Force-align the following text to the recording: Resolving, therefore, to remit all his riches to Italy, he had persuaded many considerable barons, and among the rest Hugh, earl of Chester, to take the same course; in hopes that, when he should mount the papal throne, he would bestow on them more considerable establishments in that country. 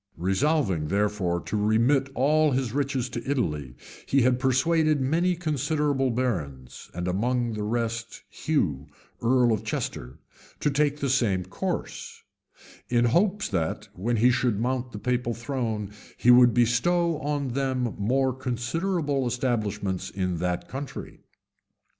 Resolving, 0.17 0.87
therefore, 0.87 1.41
to 1.41 1.55
remit 1.55 2.09
all 2.15 2.49
his 2.49 2.73
riches 2.73 3.07
to 3.09 3.23
Italy, 3.29 3.75
he 4.07 4.23
had 4.23 4.39
persuaded 4.39 4.99
many 4.99 5.35
considerable 5.35 6.09
barons, 6.09 6.89
and 6.95 7.07
among 7.07 7.53
the 7.53 7.61
rest 7.61 8.23
Hugh, 8.27 8.87
earl 9.21 9.51
of 9.53 9.63
Chester, 9.63 10.17
to 10.59 10.71
take 10.71 10.97
the 10.97 11.07
same 11.07 11.45
course; 11.45 12.23
in 12.89 13.05
hopes 13.05 13.47
that, 13.49 13.89
when 13.93 14.15
he 14.15 14.31
should 14.31 14.59
mount 14.59 14.91
the 14.91 14.97
papal 14.97 15.35
throne, 15.35 15.91
he 16.17 16.31
would 16.31 16.51
bestow 16.51 17.19
on 17.19 17.49
them 17.49 17.93
more 17.99 18.33
considerable 18.33 19.27
establishments 19.27 20.09
in 20.09 20.37
that 20.37 20.67
country. 20.67 21.19